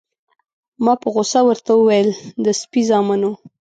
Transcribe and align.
ما 0.83 0.93
په 1.01 1.07
غوسه 1.13 1.39
ورته 1.45 1.71
وویل: 1.75 2.09
د 2.43 2.45
سپي 2.61 2.81
زامنو. 2.89 3.31